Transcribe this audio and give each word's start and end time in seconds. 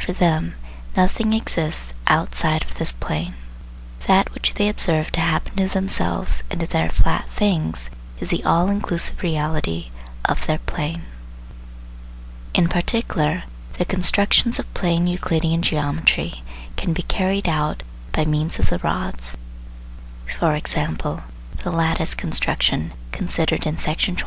For 0.00 0.12
them 0.14 0.54
nothing 0.96 1.34
exists 1.34 1.92
outside 2.06 2.62
of 2.64 2.76
this 2.76 2.92
plane: 2.92 3.34
that 4.06 4.32
which 4.32 4.54
they 4.54 4.70
observe 4.70 5.12
to 5.12 5.20
happen 5.20 5.54
to 5.56 5.68
themselves 5.68 6.42
and 6.50 6.60
to 6.60 6.66
their 6.66 6.88
flat" 6.88 7.28
things" 7.36 7.90
is 8.18 8.30
the 8.30 8.42
all 8.44 8.70
inclusive 8.70 9.20
reality 9.22 9.90
of 10.24 10.46
their 10.46 10.60
plane. 10.60 11.02
In 12.54 12.68
particular, 12.70 13.42
the 13.74 13.84
constructions 13.84 14.58
of 14.58 14.72
plane 14.72 15.06
Euclidean 15.06 15.60
geometry 15.60 16.42
can 16.78 16.94
be 16.94 17.02
carried 17.02 17.46
out 17.46 17.82
by 18.12 18.24
means 18.24 18.58
of 18.58 18.70
the 18.70 18.78
rods 18.78 19.36
e.g. 20.26 20.38
the 20.40 21.70
lattice 21.70 22.14
construction, 22.14 22.94
considered 23.12 23.66
in 23.66 23.76
Section 23.76 24.14
24. 24.16 24.24